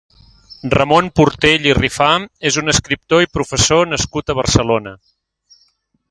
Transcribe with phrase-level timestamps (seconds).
[0.75, 2.07] Raimon Portell i Rifà
[2.51, 4.95] és un escriptor i professor nascut a Barcelona.